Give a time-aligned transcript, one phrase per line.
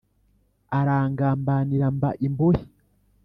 [0.77, 2.63] Arangambanira mba imbohe